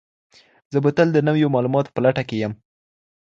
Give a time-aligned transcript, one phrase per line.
[0.71, 2.53] زه به تل د نويو معلوماتو په لټه کي یم.